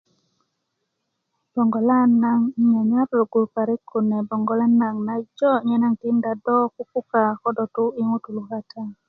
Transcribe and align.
bogolan 1.53 2.09
naŋ 2.23 2.39
'nnyanyar 2.57 3.07
rogu 3.19 3.41
parik 3.53 3.81
kune 3.89 4.15
a 4.21 4.25
bogolan 4.29 4.73
naŋ 4.81 4.95
najo 5.07 5.51
nyenaŋ 5.67 5.93
do 6.45 6.55
kukuka 6.75 7.23
ko 7.41 7.47
do 7.57 7.65
gboŋ 7.73 7.87
yi 7.97 8.03
ŋutuu 8.11 8.41
kata 8.49 8.83